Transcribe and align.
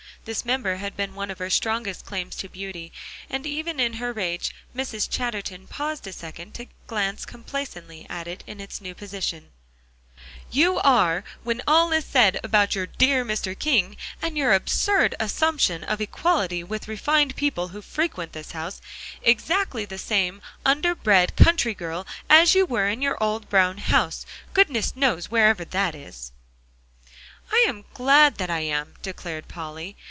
This 0.23 0.45
member 0.45 0.75
had 0.75 0.95
been 0.95 1.15
one 1.15 1.31
of 1.31 1.39
her 1.39 1.49
strongest 1.49 2.05
claims 2.05 2.35
to 2.35 2.47
beauty, 2.47 2.93
and 3.27 3.43
even 3.47 3.79
in 3.79 3.93
her 3.93 4.13
rage, 4.13 4.53
Mrs. 4.75 5.09
Chatterton 5.09 5.65
paused 5.65 6.05
a 6.05 6.13
second 6.13 6.53
to 6.53 6.67
glance 6.85 7.25
complacently 7.25 8.05
at 8.07 8.27
it 8.27 8.43
in 8.45 8.61
its 8.61 8.79
new 8.79 8.93
position 8.93 9.49
"you 10.51 10.77
are, 10.81 11.23
when 11.43 11.63
all 11.65 11.91
is 11.91 12.05
said 12.05 12.39
about 12.43 12.75
your 12.75 12.85
dear 12.85 13.25
Mr. 13.25 13.57
King, 13.57 13.97
and 14.21 14.37
your 14.37 14.53
absurd 14.53 15.15
assumption 15.19 15.83
of 15.83 15.99
equality 15.99 16.63
with 16.63 16.87
refined 16.87 17.35
people 17.35 17.69
who 17.69 17.81
frequent 17.81 18.31
this 18.33 18.51
house, 18.51 18.79
exactly 19.23 19.85
the 19.85 19.97
same 19.97 20.39
underbred 20.63 21.35
country 21.35 21.73
girl 21.73 22.05
as 22.29 22.53
you 22.53 22.67
were 22.67 22.87
in 22.87 23.01
your 23.01 23.17
old 23.23 23.49
brown 23.49 23.79
house, 23.79 24.23
goodness 24.53 24.95
knows 24.95 25.31
wherever 25.31 25.65
that 25.65 25.95
is." 25.95 26.31
"I'm 27.51 27.85
glad 27.95 28.39
I 28.51 28.59
am," 28.59 28.93
declared 29.01 29.47
Polly. 29.47 29.95